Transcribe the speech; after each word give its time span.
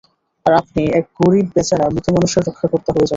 আর 0.45 0.53
আপনি 0.61 0.81
এক 0.99 1.05
গরীব 1.19 1.45
বেচারা 1.55 1.85
মৃত 1.93 2.07
মানুষের 2.09 2.45
রক্ষাকর্তা 2.47 2.89
হয়ে 2.91 2.99
যাবেন। 2.99 3.09